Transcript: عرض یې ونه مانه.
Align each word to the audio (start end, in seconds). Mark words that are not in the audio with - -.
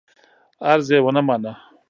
عرض 0.69 0.87
یې 0.93 0.99
ونه 1.03 1.21
مانه. 1.27 1.53